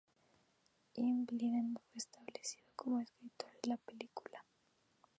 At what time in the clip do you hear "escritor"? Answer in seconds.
3.01-3.51